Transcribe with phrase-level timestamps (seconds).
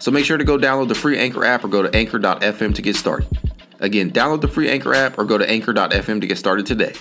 [0.00, 2.82] So make sure to go download the free Anchor app or go to anchor.fm to
[2.82, 3.28] get started.
[3.80, 6.94] Again, download the free Anchor app or go to anchor.fm to get started today.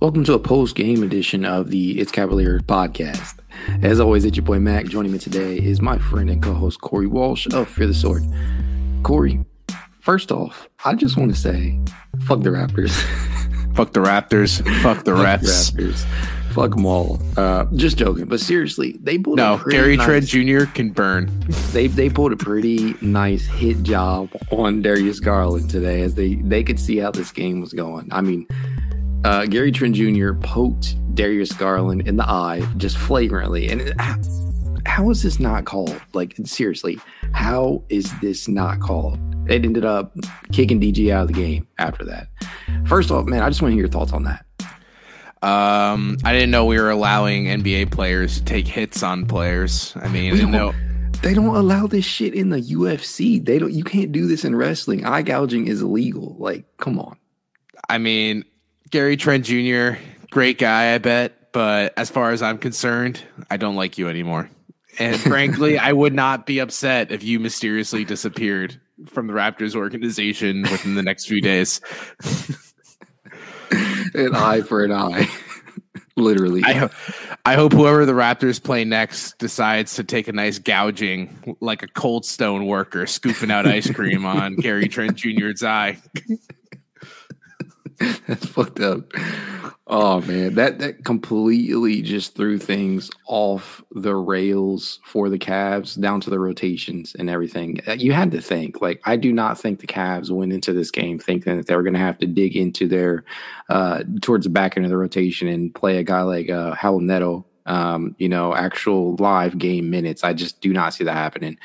[0.00, 3.38] Welcome to a post game edition of the It's Cavalier podcast.
[3.82, 4.86] As always, it's your boy Mac.
[4.86, 8.22] Joining me today is my friend and co host Corey Walsh of Fear the Sword.
[9.02, 9.44] Corey,
[10.00, 11.78] first off, I just want to say
[12.20, 12.90] fuck the Raptors.
[13.74, 14.62] fuck the Raptors.
[14.82, 15.72] Fuck the refs.
[15.74, 16.06] The Raptors.
[16.52, 17.20] Fuck them all.
[17.36, 20.64] Uh, just joking, but seriously, they pulled No, a pretty Gary nice, Trent Jr.
[20.72, 21.30] can burn.
[21.72, 26.64] They they pulled a pretty nice hit job on Darius Garland today, as they they
[26.64, 28.08] could see how this game was going.
[28.10, 28.48] I mean,
[29.24, 30.32] uh, Gary Trent Jr.
[30.32, 34.16] poked Darius Garland in the eye just flagrantly, and it, how,
[34.86, 36.00] how is this not called?
[36.14, 36.98] Like seriously,
[37.32, 39.18] how is this not called?
[39.48, 40.14] It ended up
[40.52, 42.28] kicking DG out of the game after that.
[42.86, 44.44] First off, man, I just want to hear your thoughts on that.
[45.42, 49.94] Um, I didn't know we were allowing NBA players to take hits on players.
[49.96, 50.74] I mean, I We don't- know.
[51.22, 53.44] They don't allow this shit in the UFC.
[53.44, 53.72] They don't.
[53.72, 55.04] You can't do this in wrestling.
[55.04, 56.34] Eye gouging is illegal.
[56.38, 57.16] Like, come on.
[57.90, 58.44] I mean,
[58.90, 59.98] Gary Trent Jr.
[60.30, 61.52] Great guy, I bet.
[61.52, 64.48] But as far as I'm concerned, I don't like you anymore.
[64.98, 70.62] And frankly, I would not be upset if you mysteriously disappeared from the Raptors organization
[70.62, 71.80] within the next few days.
[74.14, 75.28] an eye for an eye.
[76.16, 76.62] Literally.
[76.64, 76.90] I, ho-
[77.46, 81.86] I hope whoever the Raptors play next decides to take a nice gouging, like a
[81.88, 85.98] cold stone worker scooping out ice cream on Gary Trent Jr.'s eye.
[88.26, 89.12] That's fucked up.
[89.86, 96.20] Oh man, that that completely just threw things off the rails for the Cavs down
[96.22, 97.80] to the rotations and everything.
[97.86, 100.90] Uh, You had to think like I do not think the Cavs went into this
[100.90, 103.24] game thinking that they were going to have to dig into their
[103.68, 107.00] uh, towards the back end of the rotation and play a guy like uh, Hal.
[107.66, 110.24] Um, you know, actual live game minutes.
[110.24, 111.58] I just do not see that happening.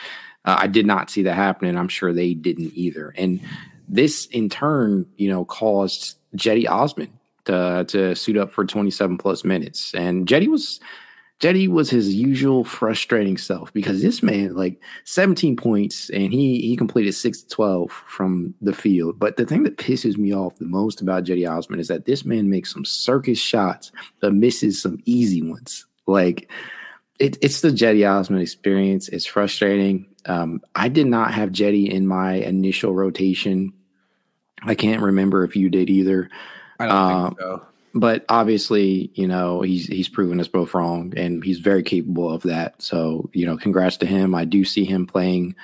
[0.44, 1.78] Uh, I did not see that happening.
[1.78, 3.14] I'm sure they didn't either.
[3.18, 3.40] And
[3.88, 7.12] this in turn, you know, caused Cedi Osman
[7.46, 9.94] to to suit up for 27 plus minutes.
[9.94, 10.80] And Cedi was
[11.42, 16.78] Cedi was his usual frustrating self because this man, like 17 points, and he he
[16.78, 19.20] completed six to 12 from the field.
[19.20, 22.24] But the thing that pisses me off the most about Cedi Osman is that this
[22.24, 23.92] man makes some circus shots
[24.22, 25.86] but misses some easy ones.
[26.08, 26.50] Like
[27.20, 29.10] it, it's the Cedi Osman experience.
[29.10, 30.08] It's frustrating.
[30.26, 33.74] Um, I did not have Cedi in my initial rotation.
[34.66, 36.30] I can't remember if you did either.
[36.80, 37.66] I don't Uh, think so.
[37.98, 42.42] But obviously, you know, he's he's proven us both wrong and he's very capable of
[42.44, 42.82] that.
[42.82, 44.36] So, you know, congrats to him.
[44.36, 45.56] I do see him playing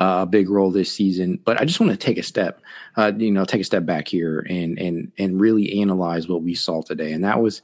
[0.00, 1.38] uh, a big role this season.
[1.44, 2.60] But I just want to take a step,
[2.96, 6.56] uh, you know, take a step back here and and and really analyze what we
[6.56, 7.12] saw today.
[7.12, 7.62] And that was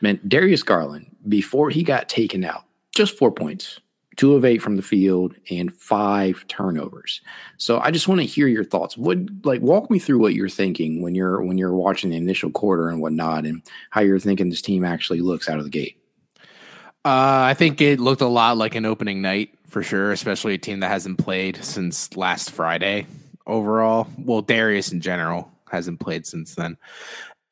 [0.00, 2.62] meant Darius Garland before he got taken out,
[2.94, 3.80] just four points,
[4.16, 7.20] two of eight from the field, and five turnovers.
[7.56, 8.96] So I just want to hear your thoughts.
[8.96, 12.50] Would like walk me through what you're thinking when you're when you're watching the initial
[12.50, 15.98] quarter and whatnot, and how you're thinking this team actually looks out of the gate.
[17.04, 20.58] Uh, I think it looked a lot like an opening night for sure, especially a
[20.58, 23.06] team that hasn't played since last Friday
[23.46, 24.06] overall.
[24.18, 26.76] Well, Darius in general hasn't played since then.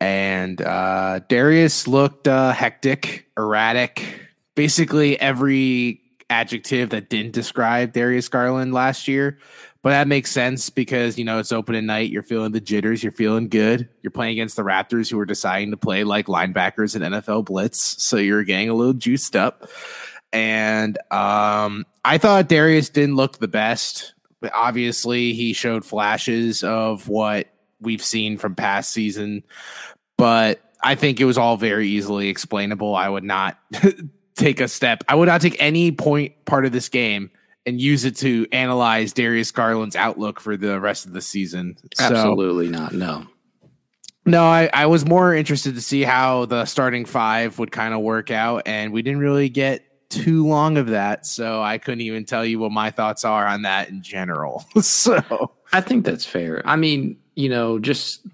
[0.00, 4.20] And uh, Darius looked uh, hectic, erratic,
[4.54, 6.01] basically every
[6.32, 9.38] adjective that didn't describe Darius Garland last year.
[9.82, 12.10] But that makes sense because, you know, it's opening night.
[12.10, 13.02] You're feeling the jitters.
[13.02, 13.88] You're feeling good.
[14.00, 18.02] You're playing against the Raptors who are deciding to play like linebackers in NFL Blitz.
[18.02, 19.68] So you're getting a little juiced up.
[20.32, 24.14] And um, I thought Darius didn't look the best.
[24.40, 27.48] But obviously, he showed flashes of what
[27.80, 29.42] we've seen from past season.
[30.16, 32.94] But I think it was all very easily explainable.
[32.94, 33.58] I would not
[34.36, 35.04] take a step.
[35.08, 37.30] I would not take any point part of this game
[37.66, 41.76] and use it to analyze Darius Garland's outlook for the rest of the season.
[41.94, 42.92] So, Absolutely not.
[42.92, 43.26] No.
[44.26, 48.00] no, I, I was more interested to see how the starting five would kind of
[48.00, 52.24] work out, and we didn't really get too long of that, so I couldn't even
[52.24, 54.64] tell you what my thoughts are on that in general.
[54.80, 56.62] so I think that's fair.
[56.64, 58.26] I mean, you know, just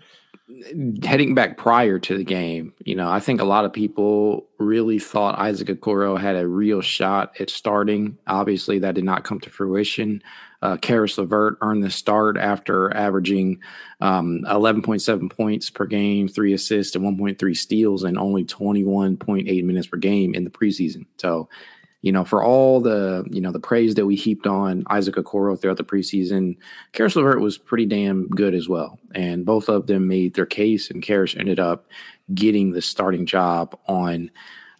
[1.03, 4.99] heading back prior to the game, you know, I think a lot of people really
[4.99, 8.19] thought Isaac Okoro had a real shot at starting.
[8.27, 10.23] Obviously, that did not come to fruition.
[10.61, 13.61] Uh, Caris LeVert earned the start after averaging
[14.01, 19.99] um, 11.7 points per game, three assists, and 1.3 steals, and only 21.8 minutes per
[19.99, 21.07] game in the preseason.
[21.19, 21.49] So
[22.03, 25.61] you know, for all the you know the praise that we heaped on Isaac Okoro
[25.61, 26.57] throughout the preseason,
[26.93, 30.91] Caris LeVert was pretty damn good as well, and both of them made their case,
[30.91, 31.87] and Caris ended up
[32.35, 34.31] getting the starting job on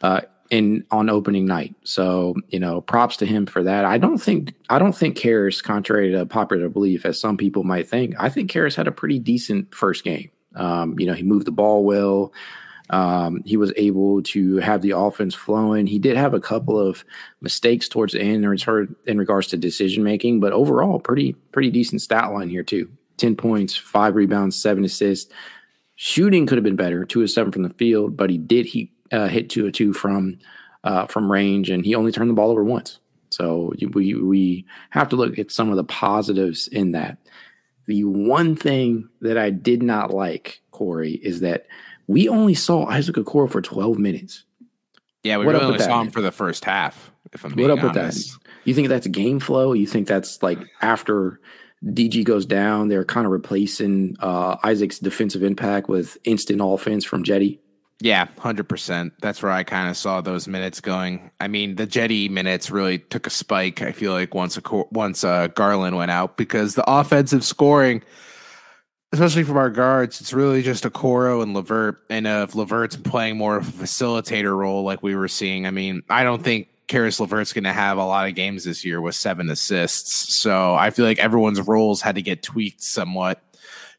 [0.03, 0.21] uh,
[0.51, 1.75] in on opening night.
[1.83, 3.85] So you know, props to him for that.
[3.85, 7.89] I don't think I don't think Caris, contrary to popular belief, as some people might
[7.89, 10.31] think, I think Caris had a pretty decent first game.
[10.55, 12.33] Um, you know, he moved the ball well.
[12.91, 15.87] Um, he was able to have the offense flowing.
[15.87, 17.05] He did have a couple of
[17.41, 18.45] mistakes towards the end
[19.07, 22.91] in regards to decision making, but overall, pretty pretty decent stat line here too.
[23.17, 25.31] Ten points, five rebounds, seven assists.
[25.97, 28.93] Shooting could have been better, two of seven from the field, but he did he
[29.13, 30.39] uh, hit two of two from
[30.85, 33.01] uh, from range, and he only turned the ball over once.
[33.31, 37.19] So we we have to look at some of the positives in that.
[37.87, 41.67] The one thing that I did not like, Corey, is that
[42.09, 44.45] we only saw Isaac Okoro for 12 minutes.
[45.23, 47.13] Yeah, we what really only saw him for the first half.
[47.33, 48.33] If I'm what up honest.
[48.35, 48.51] with that?
[48.65, 49.75] You think that's game flow?
[49.75, 51.39] You think that's like after
[51.85, 57.25] DG goes down, they're kind of replacing uh, Isaac's defensive impact with instant offense from
[57.25, 57.59] Cedi?
[58.01, 59.13] Yeah, hundred percent.
[59.21, 61.31] That's where I kind of saw those minutes going.
[61.41, 63.83] I mean, the Cedi minutes really took a spike.
[63.83, 64.63] I feel like once a
[64.93, 68.03] once uh, Garland went out because the offensive scoring
[69.13, 72.03] especially from our guards, it's really just Okoro and LeVert.
[72.11, 75.71] And uh, if LeVert's playing more of a facilitator role, like we were seeing, I
[75.71, 79.01] mean, I don't think Caris LeVert's going to have a lot of games this year
[79.01, 80.37] with seven assists.
[80.37, 83.43] So I feel like everyone's roles had to get tweaked somewhat.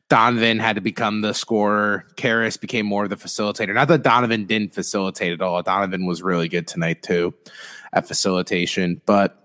[0.09, 2.07] Donovan had to become the scorer.
[2.15, 3.75] Caris became more of the facilitator.
[3.75, 5.61] Not that Donovan didn't facilitate at all.
[5.61, 7.33] Donovan was really good tonight too
[7.93, 9.38] at facilitation, but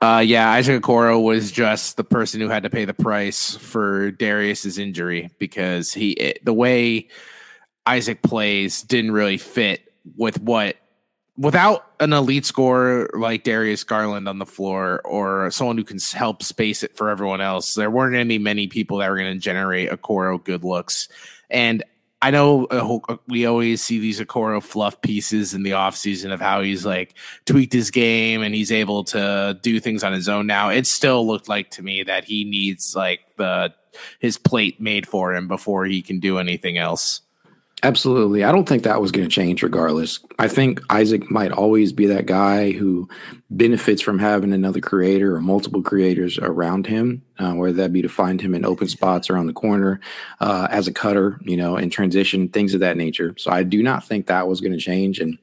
[0.00, 4.10] uh, yeah, Isaac Okoro was just the person who had to pay the price for
[4.10, 7.08] Darius's injury because he it, the way
[7.86, 10.76] Isaac plays didn't really fit with what
[11.36, 16.42] without an elite scorer like Darius Garland on the floor or someone who can help
[16.42, 17.74] space it for everyone else.
[17.74, 21.08] There weren't any many people that were going to generate Okoro good looks.
[21.50, 21.82] And
[22.24, 26.40] I know uh, uh, we always see these Okoro fluff pieces in the offseason of
[26.40, 30.46] how he's like tweaked his game and he's able to do things on his own
[30.46, 30.70] now.
[30.70, 33.74] It still looked like to me that he needs like the
[34.20, 37.20] his plate made for him before he can do anything else.
[37.84, 38.44] Absolutely.
[38.44, 40.18] I don't think that was going to change regardless.
[40.38, 43.10] I think Isaac might always be that guy who
[43.50, 48.08] benefits from having another creator or multiple creators around him, uh, whether that be to
[48.08, 50.00] find him in open spots around the corner,
[50.40, 53.34] uh, as a cutter, you know, in transition, things of that nature.
[53.36, 55.20] So I do not think that was going to change.
[55.20, 55.36] And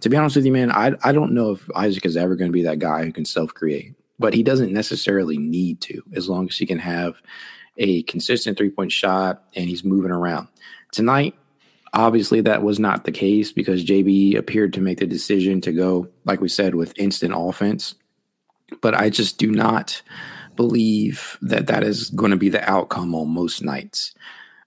[0.00, 2.48] to be honest with you, man, I, I don't know if Isaac is ever going
[2.48, 6.26] to be that guy who can self create, but he doesn't necessarily need to as
[6.26, 7.20] long as he can have
[7.76, 10.48] a consistent three point shot and he's moving around.
[10.90, 11.34] Tonight,
[11.94, 16.08] Obviously, that was not the case because JB appeared to make the decision to go,
[16.24, 17.94] like we said, with instant offense.
[18.80, 20.00] But I just do not
[20.56, 24.14] believe that that is going to be the outcome on most nights.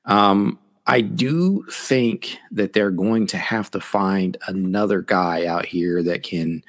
[0.06, 6.04] Um, I do think that they're going to have to find another guy out here
[6.04, 6.64] that can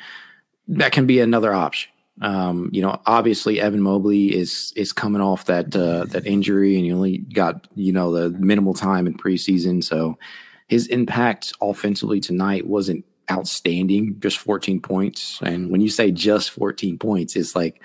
[0.68, 1.92] that can be another option.
[2.22, 6.86] Um, you know, obviously Evan Mobley is is coming off that uh, that injury, and
[6.86, 10.18] you only got you know the minimal time in preseason, so
[10.66, 15.40] his impact offensively tonight wasn't outstanding, just 14 points.
[15.42, 17.80] And when you say just 14 points, it's like,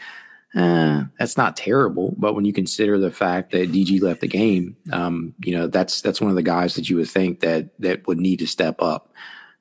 [0.55, 2.13] eh, that's not terrible.
[2.17, 6.01] But when you consider the fact that DG left the game, um, you know, that's
[6.01, 8.81] that's one of the guys that you would think that that would need to step
[8.81, 9.11] up.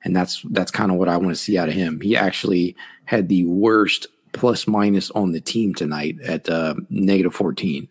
[0.03, 2.01] And that's that's kind of what I want to see out of him.
[2.01, 2.75] He actually
[3.05, 7.87] had the worst plus minus on the team tonight at uh, negative 14.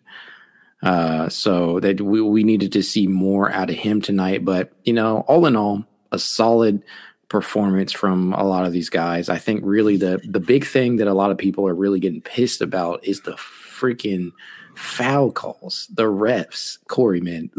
[0.83, 4.43] Uh, so that we, we needed to see more out of him tonight.
[4.43, 6.83] But, you know, all in all, a solid
[7.31, 9.29] performance from a lot of these guys.
[9.29, 12.21] I think really the the big thing that a lot of people are really getting
[12.21, 14.31] pissed about is the freaking
[14.75, 16.77] foul calls, the refs.
[16.87, 17.49] Corey, man,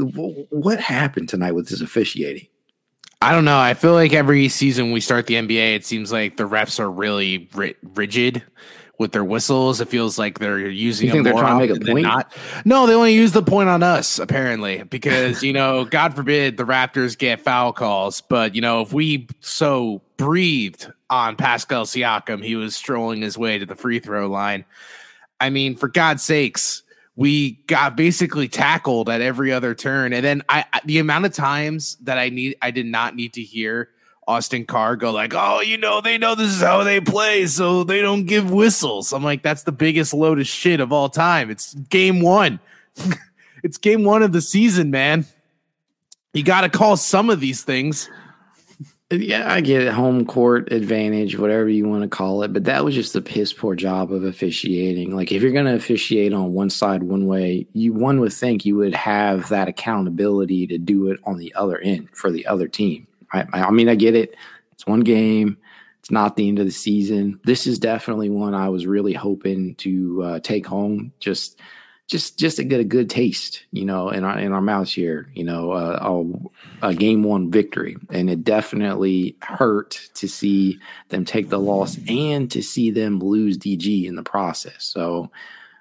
[0.50, 2.47] what happened tonight with this officiating?
[3.23, 3.59] I don't know.
[3.59, 6.91] I feel like every season we start the NBA, it seems like the refs are
[6.91, 8.43] really ri- rigid
[9.02, 9.82] with their whistles.
[9.82, 11.09] It feels like they're using.
[11.09, 12.04] You think they're trying to make a point?
[12.04, 12.32] Not.
[12.64, 16.64] No, they only use the point on us apparently because you know, God forbid the
[16.64, 22.44] Raptors get foul calls, but you know, if we so breathed on Pascal Siakam.
[22.44, 24.64] He was strolling his way to the free throw line.
[25.40, 26.85] I mean, for God's sakes,
[27.16, 30.12] we got basically tackled at every other turn.
[30.12, 33.42] And then I, the amount of times that I need, I did not need to
[33.42, 33.90] hear
[34.26, 37.85] Austin Carr go like, "Oh, you know, they know this is how they play, so
[37.85, 41.50] they don't give whistles." I'm like, that's the biggest load of shit of all time.
[41.50, 42.61] It's game one.
[43.62, 45.26] it's game one of the season, man.
[46.35, 48.09] You got to call some of these things.
[49.11, 49.93] Yeah, I get it.
[49.93, 52.55] Home court advantage, whatever you want to call it.
[52.55, 55.14] But that was just a piss poor job of officiating.
[55.14, 58.64] Like, if you're going to officiate on one side one way, you one would think
[58.64, 62.69] you would have that accountability to do it on the other end for the other
[62.69, 63.07] team.
[63.33, 64.37] I, I mean, I get it.
[64.73, 65.59] It's one game.
[66.01, 67.39] It's not the end of the season.
[67.45, 71.12] This is definitely one I was really hoping to uh, take home.
[71.21, 71.61] Just
[72.09, 75.31] just just to get a good taste, you know, in our in our mouths here,
[75.35, 75.99] you know, uh,
[76.83, 81.99] a, a, game one victory, and it definitely hurt to see them take the loss
[82.09, 84.85] and to see them lose DG in the process.
[84.85, 85.31] So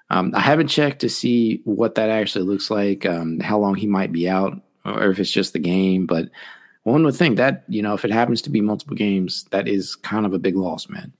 [0.08, 3.86] um, I haven't checked to see what that actually looks like, um, how long he
[3.86, 6.06] might be out, or if it's just the game.
[6.06, 6.30] But
[6.84, 9.96] one would think that you know, if it happens to be multiple games, that is
[9.96, 11.12] kind of a big loss, man.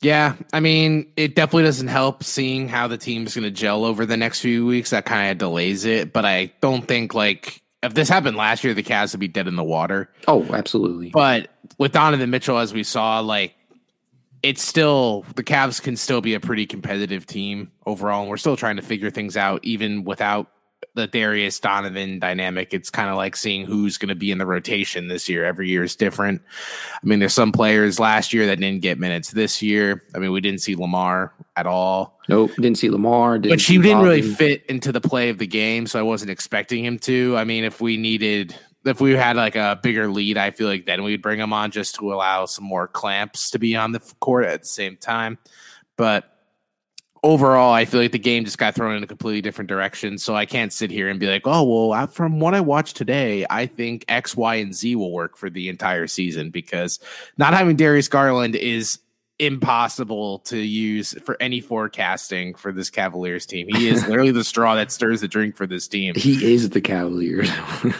[0.00, 4.04] Yeah, I mean, it definitely doesn't help seeing how the team's going to gel over
[4.04, 4.90] the next few weeks.
[4.90, 8.74] That kind of delays it, but I don't think like if this happened last year,
[8.74, 10.10] the Cavs would be dead in the water.
[10.26, 11.10] Oh, absolutely.
[11.10, 13.54] But with Donovan Mitchell, as we saw, like
[14.42, 18.56] it's still the Cavs can still be a pretty competitive team overall, and we're still
[18.56, 20.48] trying to figure things out even without
[20.94, 22.74] the Darius Donovan dynamic.
[22.74, 25.44] It's kind of like seeing who's going to be in the rotation this year.
[25.44, 26.42] Every year is different.
[26.94, 30.04] I mean, there's some players last year that didn't get minutes this year.
[30.14, 32.20] I mean, we didn't see Lamar at all.
[32.28, 33.38] Nope, didn't see Lamar.
[33.38, 34.08] Didn't but she didn't Bobby.
[34.08, 37.36] really fit into the play of the game, so I wasn't expecting him to.
[37.36, 40.86] I mean, if we needed, if we had like a bigger lead, I feel like
[40.86, 44.00] then we'd bring him on just to allow some more clamps to be on the
[44.20, 45.38] court at the same time.
[45.96, 46.31] But
[47.22, 50.18] overall, I feel like the game just got thrown in a completely different direction.
[50.18, 53.46] So I can't sit here and be like, oh, well, from what I watched today,
[53.48, 56.98] I think X, Y, and Z will work for the entire season because
[57.38, 58.98] not having Darius Garland is
[59.38, 63.66] impossible to use for any forecasting for this Cavaliers team.
[63.68, 66.14] He is literally the straw that stirs the drink for this team.
[66.14, 67.50] He is the Cavaliers.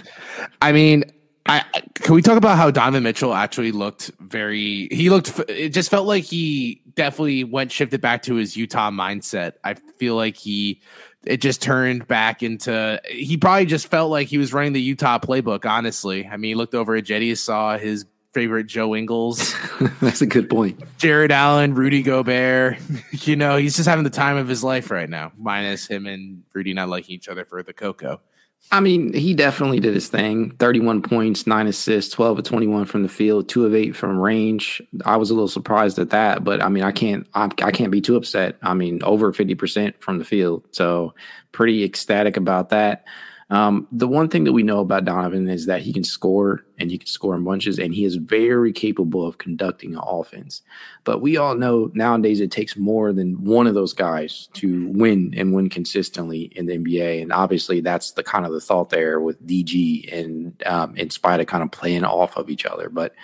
[0.63, 1.05] I mean,
[1.47, 1.65] I,
[2.03, 4.89] can we talk about how Donovan Mitchell actually looked very?
[4.91, 5.39] He looked.
[5.49, 9.55] It just felt like he definitely went shifted back to his Utah mindset.
[9.65, 10.81] I feel like he
[11.25, 13.01] it just turned back into.
[13.09, 15.65] He probably just felt like he was running the Utah playbook.
[15.65, 19.55] Honestly, I mean, he looked over at Cedi, saw his favorite Joe Ingles.
[20.01, 20.83] That's a good point.
[20.99, 22.79] Jarrett Allen, Rudy Gobert.
[23.13, 26.43] you know, he's just having the time of his life right now, minus him and
[26.53, 28.21] Rudy not liking each other for the cocoa.
[28.71, 30.53] I mean, he definitely did his thing.
[30.53, 34.81] 31 points, nine assists, 12 of 21 from the field, two of eight from range.
[35.05, 37.91] I was a little surprised at that, but I mean, I can't, I, I can't
[37.91, 38.57] be too upset.
[38.63, 40.65] I mean, over 50% from the field.
[40.71, 41.15] So
[41.51, 43.05] pretty ecstatic about that.
[43.53, 46.91] Um, the one thing that we know about Donovan is that he can score and
[46.91, 50.63] he can score in bunches, and he is very capable of conducting an offense.
[51.05, 55.35] But we all know nowadays it takes more than one of those guys to win
[55.37, 57.21] and win consistently in the NBA.
[57.21, 61.41] And obviously, that's the kind of the thought there with DG and um, in spite
[61.41, 62.89] of kind of playing off of each other.
[62.89, 63.15] But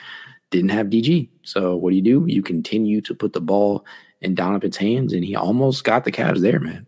[0.51, 1.27] didn't have DG.
[1.43, 2.25] So what do you do?
[2.27, 3.87] You continue to put the ball
[4.21, 6.87] in Donovan's hands, and he almost got the Cavs there, man.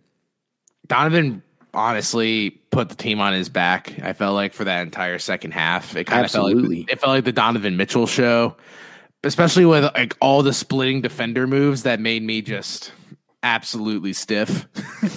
[0.88, 1.42] Donovan
[1.72, 3.98] honestly put the team on his back.
[4.02, 7.10] I felt like for that entire second half, it kind of felt like it felt
[7.10, 8.56] like the Donovan Mitchell show,
[9.24, 12.92] especially with like all the splitting defender moves that made me just
[13.42, 14.66] absolutely stiff.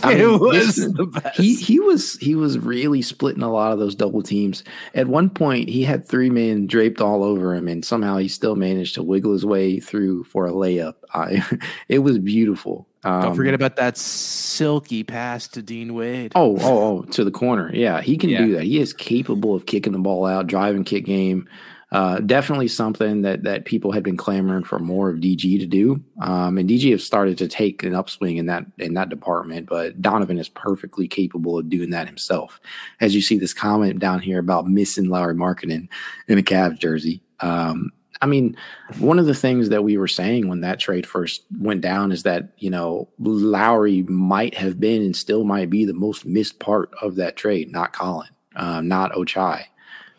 [0.03, 1.39] I mean, it was listen, the best.
[1.39, 4.63] He he was he was really splitting a lot of those double teams.
[4.95, 8.55] At one point, he had three men draped all over him, and somehow he still
[8.55, 10.95] managed to wiggle his way through for a layup.
[11.13, 11.45] I,
[11.87, 12.87] it was beautiful.
[13.03, 16.31] Um, Don't forget about that silky pass to Dean Wade.
[16.35, 17.71] Oh, oh, oh, to the corner.
[17.73, 18.45] Yeah, he can yeah.
[18.45, 18.63] do that.
[18.63, 21.47] He is capable of kicking the ball out, driving kick game.
[21.93, 26.03] Uh, definitely something that that people had been clamoring for more of DG to do.
[26.21, 30.01] Um, and DG has started to take an upswing in that in that department, but
[30.01, 32.59] Donovan is perfectly capable of doing that himself.
[32.99, 35.87] As you see this comment down here about missing Lauri Markkanen
[36.27, 37.21] in a Cavs jersey.
[37.41, 37.91] Um,
[38.23, 38.55] I mean,
[38.99, 42.23] one of the things that we were saying when that trade first went down is
[42.23, 46.89] that, you know, Lauri might have been and still might be the most missed part
[47.01, 49.65] of that trade, not Collin, uh, not Ochai,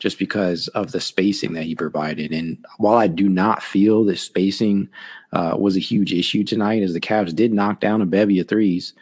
[0.00, 2.30] just because of the spacing that he provided.
[2.30, 4.90] And while I do not feel that spacing
[5.32, 8.48] uh, was a huge issue tonight, as the Cavs did knock down a bevy of
[8.48, 8.92] threes,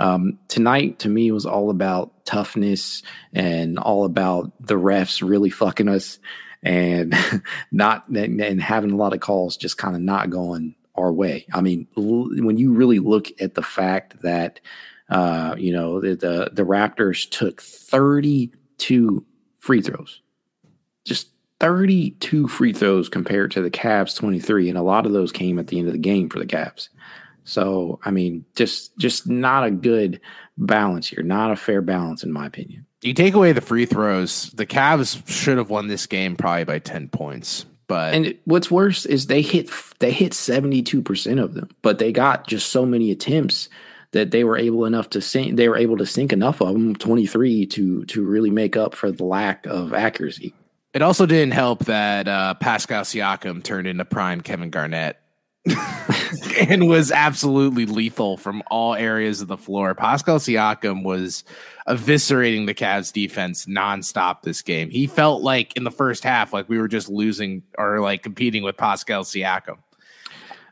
[0.00, 3.02] um, tonight to me was all about toughness
[3.34, 6.18] and all about the refs really fucking us
[6.62, 7.14] and
[7.72, 11.46] not and having a lot of calls just kind of not going our way.
[11.52, 14.60] I mean, when you really look at the fact that
[15.08, 19.24] uh, you know the, the the Raptors took 32
[19.58, 20.20] free throws,
[21.04, 21.28] just
[21.60, 25.68] 32 free throws compared to the Cavs 23, and a lot of those came at
[25.68, 26.88] the end of the game for the Cavs.
[27.44, 30.20] So, I mean, just just not a good
[30.58, 32.85] balance here, not a fair balance in my opinion.
[33.02, 36.78] You take away the free throws, the Cavs should have won this game probably by
[36.78, 37.66] 10 points.
[37.88, 42.48] But and what's worse is they hit they hit 72% of them, but they got
[42.48, 43.68] just so many attempts
[44.10, 46.96] that they were able enough to sink they were able to sink enough of them
[46.96, 50.52] 23 to to really make up for the lack of accuracy.
[50.94, 55.20] It also didn't help that uh, Pascal Siakam turned into prime Kevin Garnett
[56.68, 59.94] and was absolutely lethal from all areas of the floor.
[59.94, 61.44] Pascal Siakam was
[61.88, 64.90] eviscerating the Cavs defense nonstop this game.
[64.90, 68.62] He felt like in the first half, like we were just losing or like competing
[68.62, 69.78] with Pascal Siakam.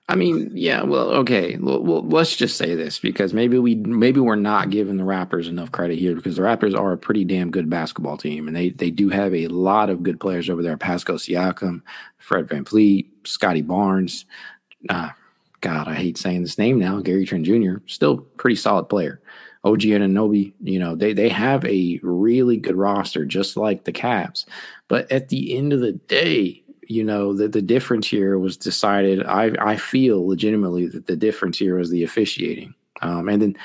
[0.06, 1.56] I mean, yeah, well, okay.
[1.56, 5.48] Well, well, let's just say this because maybe we maybe we're not giving the Raptors
[5.48, 8.68] enough credit here because the Raptors are a pretty damn good basketball team and they
[8.68, 10.76] they do have a lot of good players over there.
[10.76, 11.80] Pascal Siakam,
[12.18, 14.26] Fred Van VanVleet, Scottie Barnes.
[14.88, 15.10] Uh,
[15.60, 17.00] God, I hate saying this name now.
[17.00, 17.76] Gary Trent Jr.
[17.86, 19.20] Still pretty solid player.
[19.64, 24.44] OG Anunoby, you know, they they have a really good roster, just like the Cavs.
[24.88, 29.24] But at the end of the day, you know that the difference here was decided.
[29.24, 32.74] I I feel legitimately that the difference here was the officiating.
[33.00, 33.56] Um, and then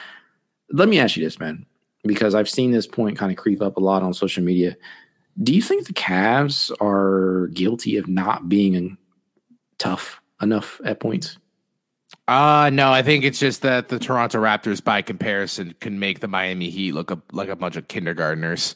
[0.71, 1.65] let me ask you this, man,
[2.03, 4.77] because I've seen this point kind of creep up a lot on social media.
[5.41, 8.97] Do you think the Cavs are guilty of not being
[9.77, 11.37] tough enough at points?
[12.27, 16.27] Uh no, I think it's just that the Toronto Raptors, by comparison, can make the
[16.27, 18.75] Miami Heat look a, like a bunch of kindergartners.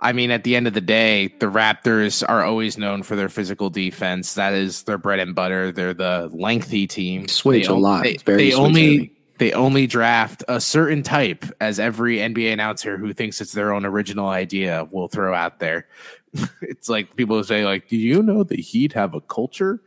[0.00, 3.28] I mean, at the end of the day, the Raptors are always known for their
[3.28, 4.34] physical defense.
[4.34, 5.72] That is their bread and butter.
[5.72, 7.26] They're the lengthy team.
[7.26, 8.04] Switch they a lot.
[8.04, 13.40] They, they only they only draft a certain type, as every NBA announcer who thinks
[13.40, 15.86] it's their own original idea will throw out there.
[16.60, 19.80] it's like people say, like, "Do you know the Heat have a culture?"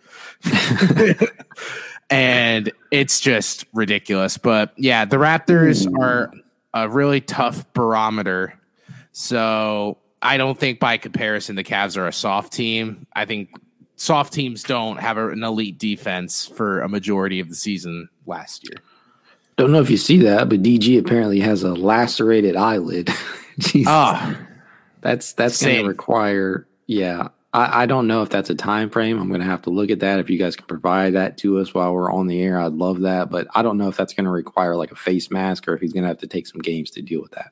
[2.10, 4.38] and it's just ridiculous.
[4.38, 6.02] But yeah, the Raptors Ooh.
[6.02, 6.34] are
[6.74, 8.58] a really tough barometer.
[9.12, 13.06] So I don't think by comparison the Cavs are a soft team.
[13.14, 13.50] I think
[13.96, 18.82] soft teams don't have an elite defense for a majority of the season last year.
[19.62, 23.10] Don't know if you see that, but DG apparently has a lacerated eyelid.
[23.60, 23.92] Jesus.
[23.94, 24.38] Oh,
[25.02, 26.68] that's that's going to require.
[26.88, 29.20] Yeah, I, I, don't know if that's a time frame.
[29.20, 30.20] I'm going to have to look at that.
[30.20, 33.02] If you guys can provide that to us while we're on the air, I'd love
[33.02, 33.30] that.
[33.30, 35.82] But I don't know if that's going to require like a face mask or if
[35.82, 37.52] he's going to have to take some games to deal with that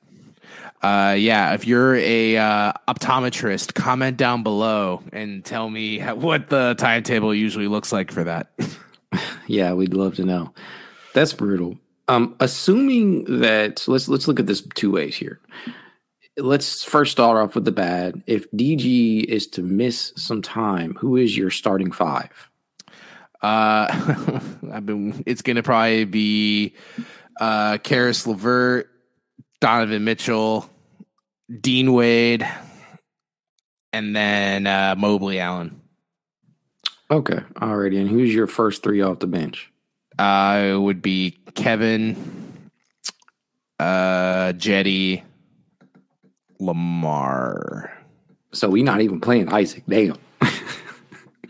[0.82, 6.50] uh, yeah, if you're a uh, optometrist, comment down below and tell me how, what
[6.50, 8.52] the timetable usually looks like for that.
[9.48, 10.54] yeah, we'd love to know.
[11.14, 11.78] That's brutal.
[12.10, 15.40] Um, assuming that let's let's look at this two ways here.
[16.38, 18.24] Let's first start off with the bad.
[18.26, 22.50] If DG is to miss some time, who is your starting five?
[23.44, 23.86] Uh,
[24.74, 25.24] I've been.
[25.28, 26.74] It's gonna probably be
[27.40, 28.90] uh, Caris LeVert,
[29.62, 30.68] Donovan Mitchell,
[31.62, 32.48] Dean Wade,
[33.94, 35.80] and then uh, Mobley Allen.
[37.12, 38.00] Okay, alrighty.
[38.02, 39.72] And who's your first three off the bench?
[40.20, 42.16] Uh, it would be Kevin,
[43.80, 45.24] uh, Cedi,
[46.60, 47.98] Lamar.
[48.52, 49.84] So we not even playing Isaac.
[49.88, 50.16] Damn.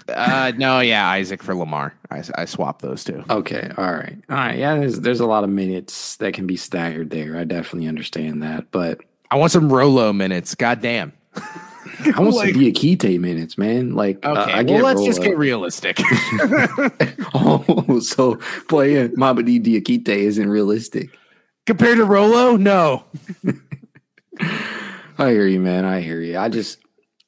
[0.10, 1.94] uh, no, yeah, Isaac for Lamar.
[2.12, 3.24] I, I swapped those two.
[3.30, 4.58] Okay, all right, all right.
[4.58, 7.38] Yeah, there's there's a lot of minutes that can be staggered there.
[7.38, 9.00] I definitely understand that, but
[9.32, 10.56] I want some Rolo minutes.
[10.56, 11.14] God damn.
[12.16, 13.94] I want like, some Diakite minutes, man.
[13.96, 16.00] Like, okay, uh, well, let's just get realistic.
[17.34, 18.36] oh, so
[18.68, 21.10] playing Mamadi Diakite isn't realistic
[21.70, 22.58] compared to Rolo?
[22.58, 23.06] No.
[25.20, 25.86] I hear you, man.
[25.86, 26.38] I hear you.
[26.38, 26.80] I just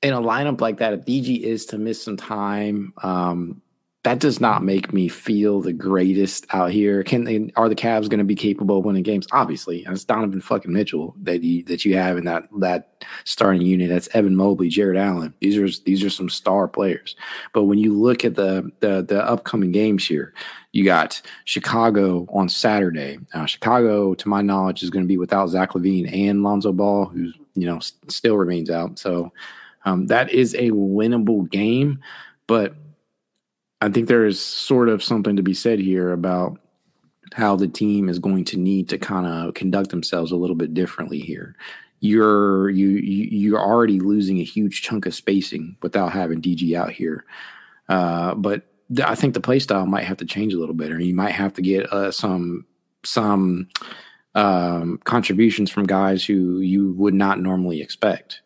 [0.02, 3.62] in a lineup like that, if DG is to miss some time, um,
[4.04, 7.04] that does not make me feel the greatest out here.
[7.04, 9.28] Can they, are the Cavs going to be capable of winning games?
[9.32, 13.62] Obviously, and it's Donovan fucking Mitchell that you that you have in that that starting
[13.62, 13.90] unit.
[13.90, 15.36] That's Evan Mobley, Jarrett Allen.
[15.40, 17.16] These are these are some star players.
[17.54, 20.34] But when you look at the the, the upcoming games here,
[20.72, 23.20] you got Chicago on Saturday.
[23.36, 27.06] Now, Chicago, to my knowledge, is going to be without Zach LaVine and Lonzo Ball,
[27.06, 28.98] who you know still remains out.
[28.98, 29.32] So
[29.86, 32.00] um, that is a winnable game,
[32.48, 32.76] but
[33.82, 36.60] I think there is sort of something to be said here about
[37.34, 40.74] how the team is going to need to kind of conduct themselves a little bit
[40.74, 41.56] differently here.
[42.02, 46.92] you're you, you you're already losing a huge chunk of spacing without having DG out
[46.92, 47.26] here.
[47.90, 50.92] Uh, but th- I think the play style might have to change a little bit,
[50.92, 52.66] or you might have to get uh, some
[53.04, 53.70] some
[54.36, 58.42] um, contributions from guys who you would not normally expect.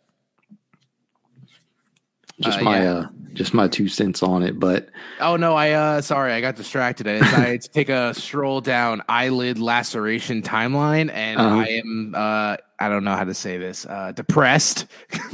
[2.40, 3.06] Just Uh, my yeah.
[3.36, 7.08] Just my two cents on it, but Oh no, I uh sorry, I got distracted.
[7.08, 11.56] I decided to take a stroll down eyelid laceration timeline and Uh-huh.
[11.60, 13.86] I am uh I don't know how to say this.
[13.86, 14.88] Uh depressed.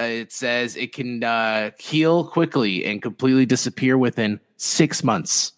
[0.00, 5.50] Uh, it says it can uh heal quickly and completely disappear within 6 months.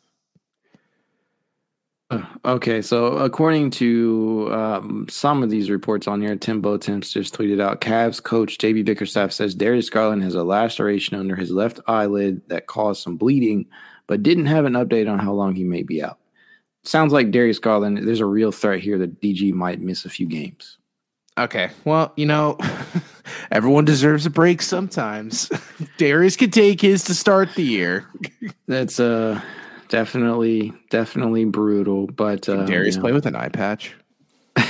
[2.44, 7.60] Okay, so according to um, some of these reports on here, Tim Bontemps just tweeted
[7.60, 12.42] out Cavs coach JB Bickerstaff says Darius Garland has a laceration under his left eyelid
[12.48, 13.66] that caused some bleeding,
[14.08, 16.18] but didn't have an update on how long he may be out.
[16.82, 20.26] Sounds like Darius Garland, there's a real threat here that DG might miss a few
[20.26, 20.78] games.
[21.38, 21.70] Okay.
[21.84, 22.58] Well, you know,
[23.52, 25.50] everyone deserves a break sometimes.
[25.96, 28.06] Darius could take his to start the year.
[28.66, 29.40] That's uh,
[29.90, 33.94] definitely, definitely brutal, but uh, Darius play with an eye patch.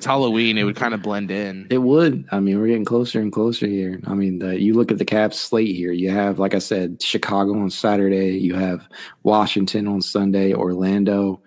[0.00, 1.66] It's Halloween, it would kind of blend in.
[1.68, 2.24] It would.
[2.32, 4.00] I mean, we're getting closer and closer here.
[4.06, 5.92] I mean, the, you look at the Cavs slate here.
[5.92, 8.38] You have, like I said, Chicago on Saturday.
[8.38, 8.88] You have
[9.24, 10.54] Washington on Sunday.
[10.54, 11.42] Orlando.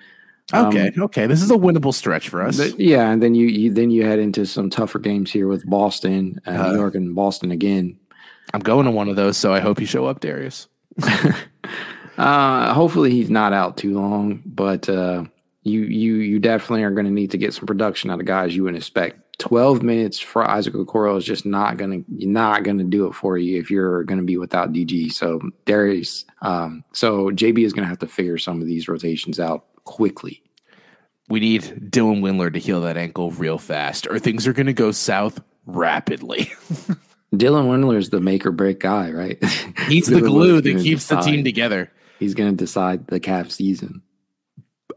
[0.53, 1.25] Um, Okay, okay.
[1.25, 2.57] This is a winnable stretch for us.
[2.57, 5.67] But, yeah, and then you, you then you head into some tougher games here with
[5.67, 7.97] Boston, uh, Uh, New York, and Boston again.
[8.53, 10.67] I'm going to one of those, so I hope you show up, Darius.
[12.17, 15.23] Uh, hopefully he's not out too long, but uh,
[15.63, 18.55] you you you definitely are going to need to get some production out of guys
[18.55, 19.19] you wouldn't expect.
[19.39, 23.13] Twelve minutes for Isaac Okoro is just not going to not going to do it
[23.13, 25.11] for you if you're going to be without DG.
[25.11, 29.39] So Darius, um, so JB is going to have to figure some of these rotations
[29.39, 30.43] out quickly.
[31.29, 34.73] We need Dylan Windler to heal that ankle real fast, or things are going to
[34.73, 36.45] go south rapidly.
[37.33, 39.43] Dylan Windler is the make or break guy, right?
[39.87, 41.91] He's the glue that keeps the team together.
[42.23, 44.01] He's going to decide the Cavs season.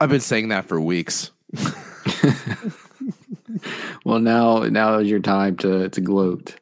[0.01, 1.31] I've been saying that for weeks.
[4.07, 6.55] Well, now now is your time to to gloat.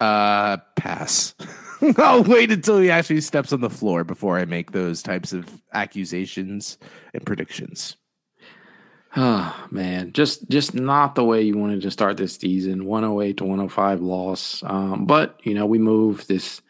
[0.00, 1.34] Uh, pass.
[1.96, 5.62] I'll wait until he actually steps on the floor before I make those types of
[5.72, 6.78] accusations
[7.12, 7.96] and predictions.
[9.16, 12.84] Oh man, just just not the way you wanted to start this season.
[12.84, 14.62] 108 to 105 loss.
[14.64, 16.62] Um, but you know, we move this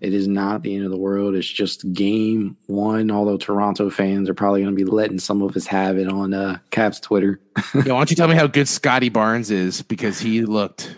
[0.00, 1.34] it is not the end of the world.
[1.34, 5.66] It's just game one, although Toronto fans are probably gonna be letting some of us
[5.66, 7.40] have it on uh Cavs Twitter.
[7.74, 10.96] Yo, why don't you tell me how good Scottie Barnes is because he looked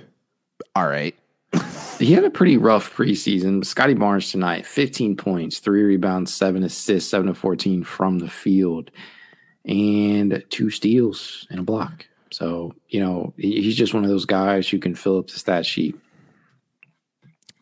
[0.74, 1.16] all right.
[1.98, 3.64] He had a pretty rough preseason.
[3.64, 8.90] Scottie Barnes tonight, 15 points, three rebounds, seven assists, seven to 14 from the field,
[9.66, 12.06] and two steals and a block.
[12.30, 15.66] So, you know, he's just one of those guys who can fill up the stat
[15.66, 15.94] sheet.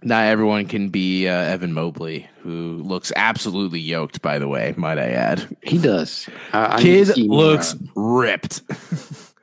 [0.02, 4.22] Not everyone can be uh, Evan Mobley, who looks absolutely yoked.
[4.22, 6.28] By the way, might I add, He does.
[6.52, 8.62] I, I need to kid looks ripped.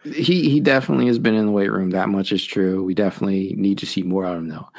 [0.03, 1.89] He he definitely has been in the weight room.
[1.89, 2.83] That much is true.
[2.83, 4.69] We definitely need to see more out of him, though.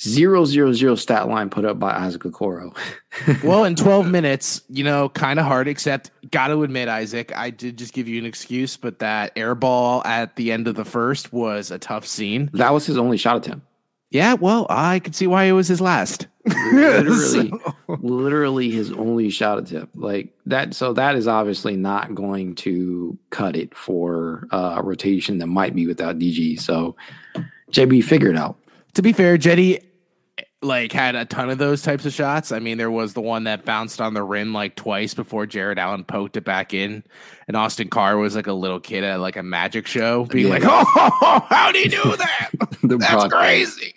[0.00, 2.76] Zero zero zero stat line put up by Isaac Okoro.
[3.44, 7.50] well, in 12 minutes, you know, kind of hard, except got to admit, Isaac, I
[7.50, 10.84] did just give you an excuse, but that air ball at the end of the
[10.84, 12.50] first was a tough scene.
[12.54, 13.64] that was his only shot attempt.
[14.14, 16.28] Yeah, well, I could see why it was his last.
[16.46, 17.52] literally,
[17.88, 19.96] literally his only shot at attempt.
[19.96, 20.72] Like that.
[20.72, 25.74] So that is obviously not going to cut it for uh, a rotation that might
[25.74, 26.60] be without DG.
[26.60, 26.94] So
[27.72, 28.56] JB, figure it out.
[28.94, 29.82] to be fair, Cedi
[30.64, 32.50] like had a ton of those types of shots.
[32.52, 35.78] I mean, there was the one that bounced on the rim like twice before Jarrett
[35.78, 37.04] Allen poked it back in,
[37.48, 40.54] and Austin Carr was like a little kid at like a magic show, being Yeah.
[40.54, 42.50] like, "Oh, how do you do that?
[42.82, 43.30] That's broadcast.
[43.30, 43.94] crazy."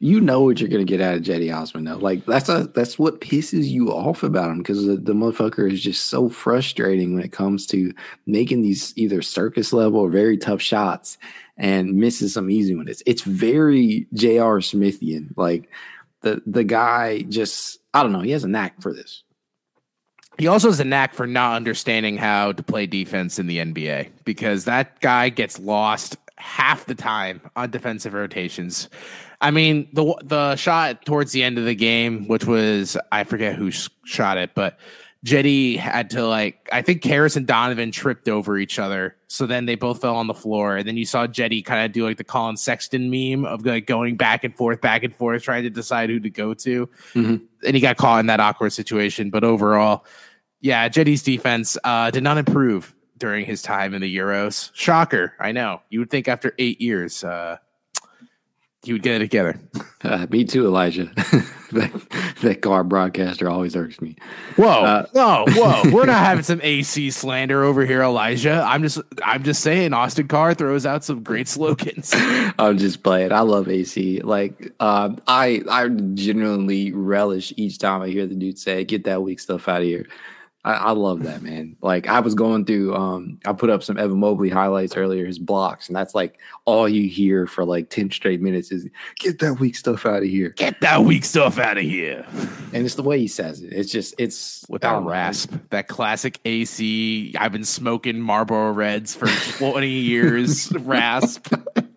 [0.00, 1.96] You know what you're going to get out of Cedi Osman though.
[1.96, 5.82] Like that's a that's what pisses you off about him because the, the motherfucker is
[5.82, 7.92] just so frustrating when it comes to
[8.24, 11.18] making these either circus level or very tough shots
[11.58, 13.02] and misses some easy ones.
[13.04, 14.58] It's, very J.R.
[14.58, 15.36] Smithian.
[15.36, 15.68] Like
[16.22, 18.20] the the guy just I don't know.
[18.20, 19.24] He has a knack for this.
[20.38, 24.10] He also has a knack for not understanding how to play defense in the NBA
[24.24, 28.88] because that guy gets lost half the time on defensive rotations.
[29.40, 33.56] I mean, the the shot towards the end of the game, which was I forget
[33.56, 34.78] who sh- shot it, but
[35.26, 39.66] Cedi had to like I think Caris and Donovan tripped over each other, so then
[39.66, 42.18] they both fell on the floor, and then you saw Cedi kind of do like
[42.18, 45.70] the Collin Sexton meme of like going back and forth, back and forth, trying to
[45.70, 47.42] decide who to go to, Mhm.
[47.66, 49.28] and he got caught in that awkward situation.
[49.30, 50.04] But overall,
[50.60, 54.70] yeah, Cedi's defense uh, did not improve during his time in the Euros.
[54.72, 55.82] Shocker, I know.
[55.90, 57.56] You would think after eight years, uh,
[58.82, 59.60] he would get it together.
[60.02, 61.04] Uh, me too, Elijah.
[61.72, 64.16] that, that car broadcaster always irks me.
[64.56, 65.82] Whoa, uh, whoa, whoa!
[65.92, 68.64] We're not having some AC slander over here, Elijah.
[68.66, 69.92] I'm just, I'm just saying.
[69.92, 72.12] Austin Carr throws out some great slogans.
[72.58, 73.32] I'm just playing.
[73.32, 74.20] I love AC.
[74.20, 79.22] Like, uh, I, I genuinely relish each time I hear the dude say, "Get that
[79.22, 80.06] weak stuff out of here."
[80.68, 81.76] I, I, love that man.
[81.80, 85.38] Like I was going through, um, I put up some Evan Mobley highlights earlier, his
[85.38, 89.60] blocks, and that's like all you hear for like ten straight minutes is "Get that
[89.60, 90.50] weak stuff out of here!
[90.50, 92.26] Get that weak stuff out of here!"
[92.74, 93.72] And it's the way he says it.
[93.72, 95.60] It's just it's with that rasp, know.
[95.70, 97.34] that classic AC.
[97.38, 100.70] I've been smoking Marlboro Reds for twenty years.
[100.80, 101.50] rasp.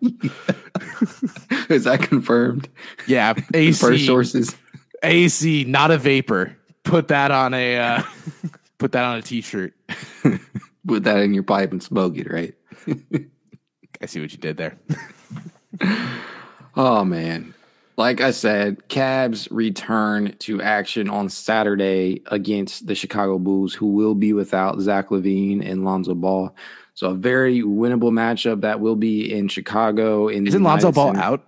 [1.68, 2.70] is that confirmed?
[3.06, 4.56] Yeah, AC first sources.
[5.02, 8.02] AC, not a vapor put that on a uh,
[8.82, 9.74] put that on a t-shirt.
[10.86, 12.52] put that in your pipe and smoke it, right?
[14.00, 14.76] I see what you did there.
[16.76, 17.54] oh man.
[17.96, 24.16] Like I said, Cavs return to action on Saturday against the Chicago Bulls, who will
[24.16, 26.52] be without Zach LaVine and Lonzo Ball.
[26.94, 30.26] So a very winnable matchup that will be in Chicago.
[30.26, 31.46] In Isn't Lonzo Ball out?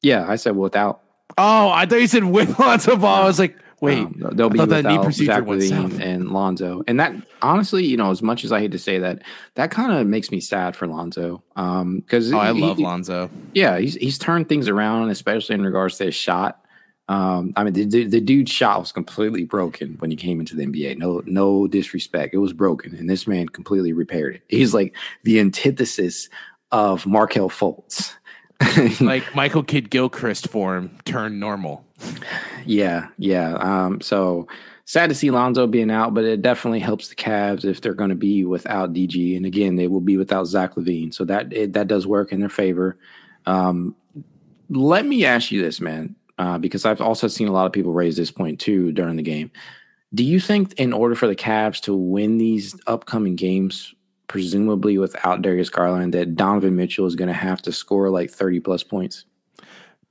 [0.00, 1.02] Yeah, I said without.
[1.36, 3.22] Oh, I thought you said with Lonzo Ball.
[3.22, 7.96] I was like, Wait, um, they'll be without Zach and Lonzo, and that honestly, you
[7.96, 9.22] know, as much as I hate to say that,
[9.54, 11.42] that kind of makes me sad for Lonzo.
[11.56, 13.30] Um, because oh, I love Lonzo.
[13.52, 16.60] Yeah, he's he's turned things around, especially in regards to his shot.
[17.08, 20.56] Um, I mean, the, the, the dude's shot was completely broken when he came into
[20.56, 20.96] the NBA.
[20.96, 24.42] No, no disrespect, it was broken, and this man completely repaired it.
[24.48, 26.30] He's like the antithesis
[26.72, 28.14] of Markelle Fultz.
[29.00, 31.84] like Michael Kidd Gilchrist form turned normal.
[32.66, 33.54] Yeah, yeah.
[33.54, 34.46] Um, so
[34.84, 38.10] sad to see Lonzo being out, but it definitely helps the Cavs if they're going
[38.10, 39.36] to be without DG.
[39.36, 42.40] And again, they will be without Zach LaVine, so that it, that does work in
[42.40, 42.98] their favor.
[43.46, 43.94] Um,
[44.70, 47.92] let me ask you this, man, uh, because I've also seen a lot of people
[47.92, 49.50] raise this point too during the game.
[50.14, 53.94] Do you think, in order for the Cavs to win these upcoming games,
[54.28, 58.60] presumably without Darius Garland, that Donovan Mitchell is going to have to score like 30
[58.60, 59.24] plus points?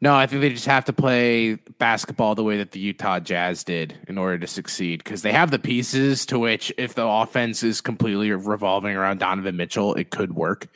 [0.03, 3.63] No, I think they just have to play basketball the way that the Utah Jazz
[3.63, 7.63] did in order to succeed because they have the pieces to which, if the offense
[7.63, 10.67] is completely revolving around Donovan Mitchell, it could work.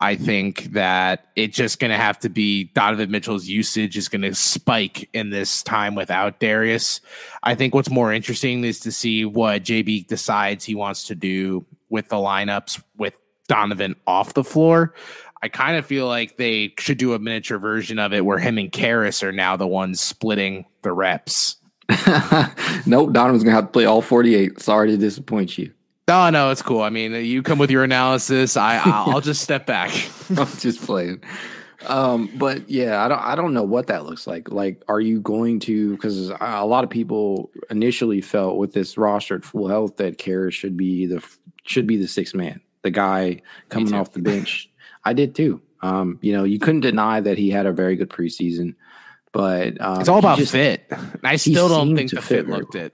[0.00, 4.22] I think that it's just going to have to be Donovan Mitchell's usage is going
[4.22, 7.00] to spike in this time without Darius.
[7.44, 11.64] I think what's more interesting is to see what JB decides he wants to do
[11.88, 13.14] with the lineups with
[13.46, 14.92] Donovan off the floor.
[15.42, 18.58] I kind of feel like they should do a miniature version of it where him
[18.58, 21.56] and Caris are now the ones splitting the reps.
[22.86, 24.60] nope, Donovan's gonna have to play all 48.
[24.60, 25.72] Sorry to disappoint you.
[26.08, 26.82] No, no, it's cool.
[26.82, 28.56] I mean, you come with your analysis.
[28.56, 29.90] I, I'll just step back.
[30.30, 31.22] I'm just playing.
[31.86, 34.50] Um, but yeah, I don't, I don't know what that looks like.
[34.50, 35.92] Like, are you going to?
[35.92, 40.54] Because a lot of people initially felt with this roster at full health that Caris
[40.54, 41.22] should be the
[41.64, 44.70] should be the sixth man, the guy coming off the bench.
[45.06, 45.62] I did too.
[45.82, 48.74] Um, you know, you couldn't deny that he had a very good preseason,
[49.32, 50.90] but um, it's all about just, fit.
[51.22, 52.92] I still don't think the fit looked it.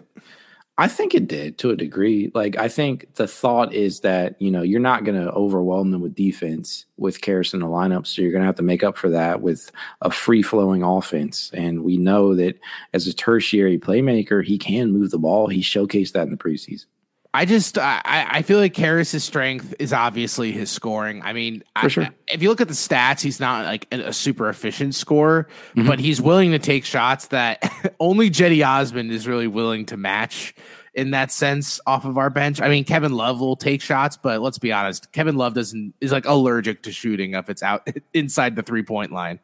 [0.79, 2.31] I think it did to a degree.
[2.35, 6.03] Like I think the thought is that you know you're not going to overwhelm them
[6.03, 8.99] with defense with Caris in the lineup, so you're going to have to make up
[8.99, 9.71] for that with
[10.03, 11.51] a free flowing offense.
[11.55, 12.59] And we know that
[12.93, 15.47] as a tertiary playmaker, he can move the ball.
[15.47, 16.87] He showcased that in the preseason.
[17.35, 21.23] I just I, I feel like Caris's strength is obviously his scoring.
[21.23, 22.09] I mean, I, sure.
[22.29, 25.89] if you look at the stats, he's not like a, super efficient scorer, mm-hmm.
[25.89, 30.55] but he's willing to take shots that only Cedi Osman is really willing to match
[30.95, 32.61] in that sense off of our bench.
[32.61, 36.13] I mean, Kevin Love will take shots, but let's be honest, Kevin Love doesn't is
[36.13, 39.41] like allergic to shooting if it's out inside the three point line.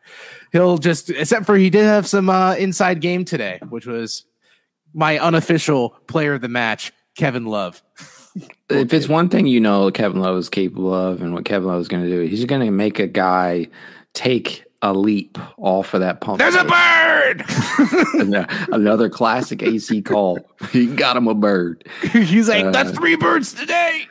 [0.53, 4.25] He'll just except for he did have some uh, inside game today, which was
[4.93, 6.93] my unofficial player of the match.
[7.19, 7.83] Kevin Love.
[8.71, 11.81] if it's one thing you know Kevin Love is capable of and what Kevin Love
[11.81, 13.67] is going to do, he's going to make a guy
[14.15, 16.39] take a leap off of that pump.
[16.39, 17.45] There's a bird.
[18.73, 20.39] Another classic AC call.
[20.71, 21.89] He got him a bird.
[22.13, 24.07] He's like, uh, that's three birds today.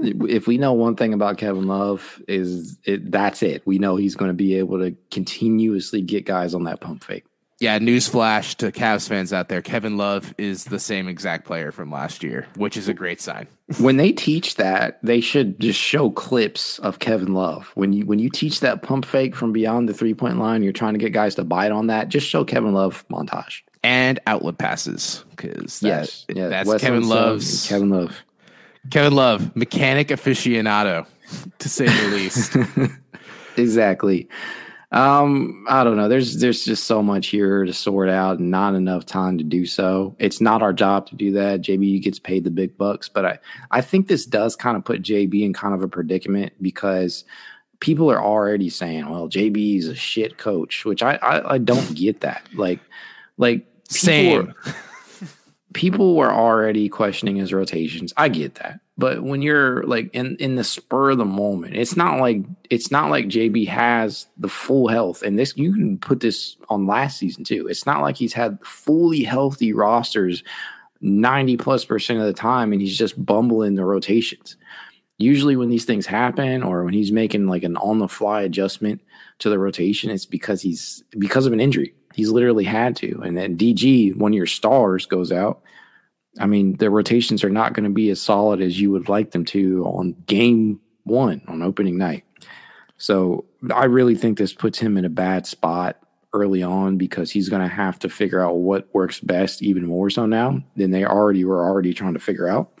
[0.00, 3.62] if we know one thing about Kevin Love is it, that's it.
[3.64, 7.24] We know he's going to be able to continuously get guys on that pump fake.
[7.60, 11.90] Yeah, newsflash to Cavs fans out there: Kevin Love is the same exact player from
[11.90, 13.48] last year, which is a great sign.
[13.78, 17.72] when they teach that, they should just show clips of Kevin Love.
[17.74, 20.72] When you when you teach that pump fake from beyond the three point line, you're
[20.72, 22.08] trying to get guys to bite on that.
[22.08, 27.66] Just show Kevin Love montage and outlet passes because that, yes, yeah, that's Kevin Love's
[27.68, 28.22] Kevin Love.
[28.90, 31.06] Kevin Love, mechanic aficionado,
[31.58, 32.56] to say the least.
[33.56, 34.28] exactly.
[34.90, 36.08] Um, I don't know.
[36.08, 39.66] There's there's just so much here to sort out and not enough time to do
[39.66, 40.16] so.
[40.18, 41.60] It's not our job to do that.
[41.60, 43.38] JB gets paid the big bucks, but I
[43.70, 47.24] I think this does kind of put JB in kind of a predicament because
[47.80, 51.94] people are already saying, "Well, JB is a shit coach," which I I, I don't
[51.94, 52.48] get that.
[52.54, 52.80] Like
[53.36, 54.46] like same.
[54.46, 54.74] Were,
[55.74, 58.12] people were already questioning his rotations.
[58.16, 58.80] I get that.
[58.96, 62.90] But when you're like in in the spur of the moment, it's not like it's
[62.90, 65.22] not like JB has the full health.
[65.22, 67.68] And this you can put this on last season too.
[67.68, 70.42] It's not like he's had fully healthy rosters
[71.00, 74.56] 90 plus percent of the time and he's just bumbling the rotations.
[75.18, 79.00] Usually when these things happen or when he's making like an on the fly adjustment
[79.38, 81.94] to the rotation, it's because he's because of an injury.
[82.14, 83.20] He's literally had to.
[83.22, 85.62] And then DG, one of your stars, goes out.
[86.38, 89.32] I mean, the rotations are not going to be as solid as you would like
[89.32, 92.24] them to on game one on opening night.
[92.96, 95.96] So I really think this puts him in a bad spot
[96.32, 100.10] early on because he's going to have to figure out what works best even more
[100.10, 102.72] so now than they already were already trying to figure out.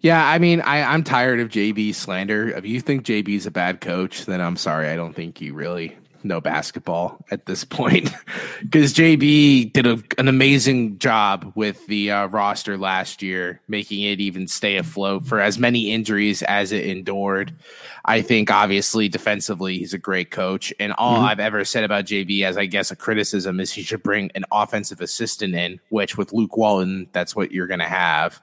[0.00, 2.50] Yeah, I mean, I, I'm tired of JB slander.
[2.50, 4.88] If you think JB's a bad coach, then I'm sorry.
[4.88, 8.10] I don't think you really know basketball at this point
[8.62, 14.20] because JB did a, an amazing job with the uh, roster last year, making it
[14.20, 17.54] even stay afloat for as many injuries as it endured.
[18.04, 21.24] I think obviously defensively he's a great coach, and all mm-hmm.
[21.24, 24.44] I've ever said about JB as I guess a criticism is he should bring an
[24.52, 28.40] offensive assistant in, which with Luke Walton that's what you're going to have.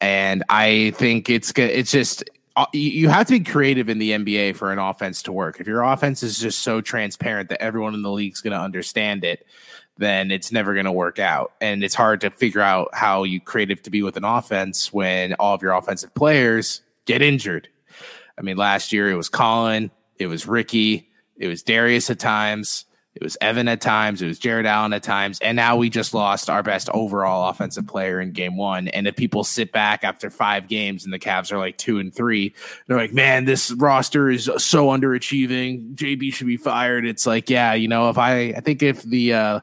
[0.00, 1.70] And I think it's good.
[1.70, 2.24] it's just
[2.56, 5.60] Uh, you have to be creative in the NBA for an offense to work.
[5.60, 8.60] If your offense is just so transparent that everyone in the league is going to
[8.60, 9.46] understand it,
[9.98, 11.52] then it's never going to work out.
[11.60, 15.34] And it's hard to figure out how you creative to be with an offense when
[15.34, 17.68] all of your offensive players get injured.
[18.38, 22.85] I mean, last year it was Collin, it was Ricky, it was Darius at times.
[23.16, 24.20] It was Evan at times.
[24.20, 25.38] It was Jarrett Allen at times.
[25.40, 28.88] And now we just lost our best overall offensive player in game one.
[28.88, 32.14] And if people sit back after five games and the Cavs are like two and
[32.14, 32.54] three,
[32.86, 35.94] they're like, man, this roster is so underachieving.
[35.94, 37.06] JB should be fired.
[37.06, 39.60] It's like, yeah, you know, if I, I think if the, uh,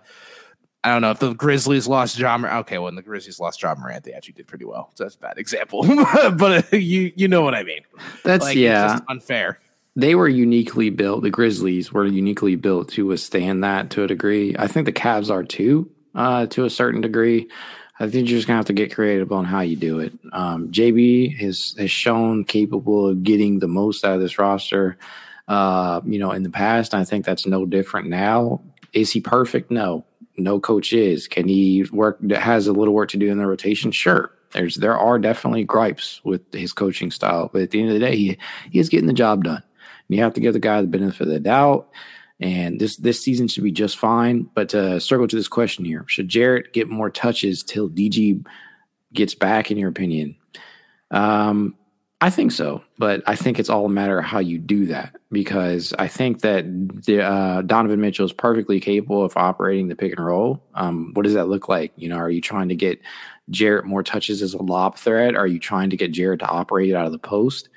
[0.84, 2.44] I don't know if the Grizzlies lost John.
[2.44, 4.92] Okay, when the Grizzlies lost Ja Morant, they actually did pretty well.
[4.96, 7.82] So that's a bad example, but uh, you you know what I mean.
[8.26, 9.60] That's like, yeah, unfair
[9.96, 11.24] they were uniquely built.
[11.24, 14.56] The Grizzlies were uniquely built to withstand that to a degree.
[14.58, 17.50] I think the Cavs are too, uh, to a certain degree.
[18.00, 20.14] I think you're just gonna have to get creative on how you do it.
[20.32, 24.98] Um, JB has has shown capable of getting the most out of this roster.
[25.48, 28.62] Uh, you know, in the past, I think that's no different now.
[28.94, 29.70] Is he perfect?
[29.70, 30.06] No,
[30.38, 31.28] no coach is.
[31.28, 32.20] Can he work?
[32.32, 33.92] Has a little work to do in the rotation?
[33.92, 34.32] Sure.
[34.54, 38.00] There's there are definitely gripes with his coaching style, but at the end of the
[38.00, 38.38] day, he
[38.72, 39.64] he is getting the job done.
[40.10, 41.90] You have to give the guy the benefit of the doubt.
[42.40, 44.50] And this this season should be just fine.
[44.54, 48.46] But to circle to this question here, should Jarrett get more touches till DG
[49.14, 49.72] gets back?
[49.72, 50.36] In your opinion,
[51.12, 51.76] um,
[52.24, 52.84] I think so.
[52.98, 56.40] But I think it's all a matter of how you do that because I think
[56.40, 56.64] that
[57.06, 60.64] the, uh, Donovan Mitchell is perfectly capable of operating the pick and roll.
[60.74, 61.92] Um, what does that look like?
[61.98, 63.02] You know, are you trying to get
[63.50, 65.36] Jarrett more touches as a lob threat?
[65.36, 67.68] Are you trying to get Jarrett to operate out of the post?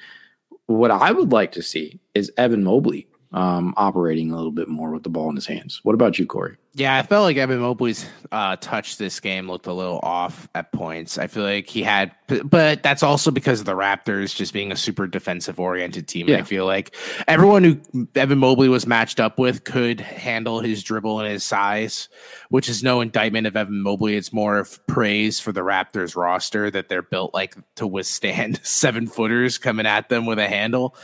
[0.67, 4.91] What I would like to see is Evan Mobley um, operating a little bit more
[4.91, 5.81] with the ball in his hands.
[5.83, 6.57] What about you, Corey?
[6.73, 10.73] Yeah, I felt like Evan Mobley's uh, touch this game looked a little off at
[10.73, 11.17] points.
[11.17, 12.13] I feel like he had,
[12.45, 16.29] but that's also because of the Raptors just being a super defensive oriented team.
[16.29, 16.39] Yeah.
[16.39, 16.95] I feel like
[17.29, 22.09] everyone who Evan Mobley was matched up with could handle his dribble and his size,
[22.51, 24.17] which is no indictment of Evan Mobley.
[24.17, 29.07] It's more of praise for the Raptors roster that they're built like to withstand seven
[29.07, 30.95] footers coming at them with a handle.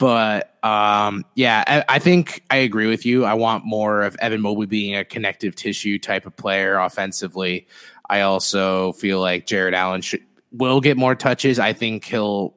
[0.00, 3.26] But um, yeah, I, I, think I agree with you.
[3.26, 7.68] I want more of Evan Mobley being a connective tissue type of player offensively.
[8.08, 11.58] I also feel like Jarrett Allen should will get more touches.
[11.58, 12.54] I think he'll.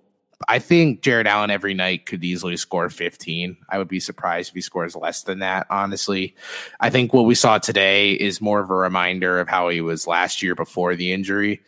[0.48, 3.58] I think Jarrett Allen every night could easily score 15.
[3.70, 6.36] I would be surprised if he scores less than that, honestly.
[6.80, 10.08] I think what we saw today is more of a reminder of how he was
[10.08, 11.62] last year before the injury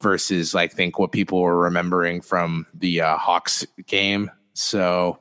[0.00, 4.30] versus I think what people were remembering from the uh, Hawks game
[4.60, 5.18] so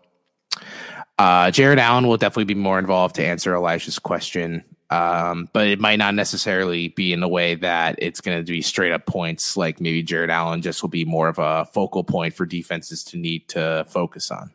[1.18, 4.64] uh, Jarrett Allen will definitely be more involved to answer Elijah's question.
[4.92, 8.62] Um, but it might not necessarily be in the way that it's going to be
[8.62, 9.56] straight up points.
[9.56, 13.18] Like maybe Jarrett Allen just will be more of a focal point for defenses to
[13.18, 14.52] need to focus on.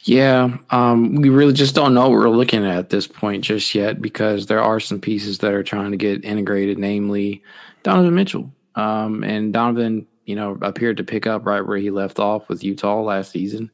[0.00, 3.72] Yeah, um, we really just don't know what we're looking at at this point just
[3.72, 7.44] yet because there are some pieces that are trying to get integrated, namely
[7.84, 8.52] Donovan Mitchell.
[8.74, 12.62] Um, and Donovan you know, appeared to pick up right where he left off with
[12.62, 13.70] Utah last season.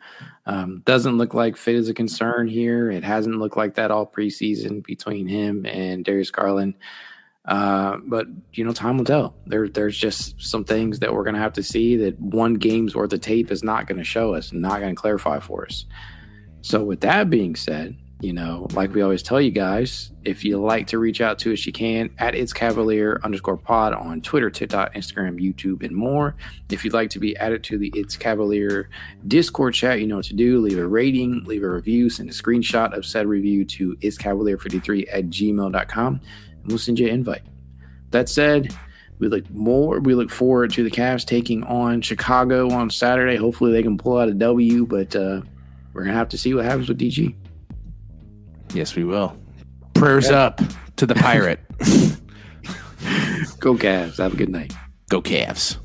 [0.47, 2.91] Um, doesn't look like fit is a concern here.
[2.91, 6.75] It hasn't looked like that all preseason between him and Darius Garland.
[7.45, 9.35] Uh, but you know, time will tell.
[9.47, 13.13] There, there's just some things that we're to have to see that one game's worth
[13.13, 15.87] of tape is not to show us, not to clarify for us.
[16.61, 20.59] So, with that being said, you know, like we always tell you guys, if you
[20.59, 24.51] like to reach out to us, you can at it's cavalier underscore pod on Twitter,
[24.51, 26.35] TikTok, Instagram, YouTube, and more.
[26.69, 28.91] If you'd like to be added to the It's Cavalier
[29.29, 30.59] Discord chat, you know what to do.
[30.61, 35.07] Leave a rating, leave a review, send a screenshot of said review to it's cavalier53
[35.13, 37.43] at gmail.com, and we'll send you an invite.
[38.11, 38.75] That said,
[39.21, 43.37] we look more we look forward to the Cavs taking on Chicago on Saturday.
[43.37, 45.43] Hopefully they can pull out a W, but uh,
[45.93, 47.37] we're gonna have to see what happens with DG.
[48.75, 49.37] Yes, we will.
[49.95, 50.61] Prayers up
[50.97, 51.61] to the pirate.
[53.59, 54.19] Go Cavs.
[54.19, 54.73] Have a good night.
[55.09, 55.79] Go Cavs.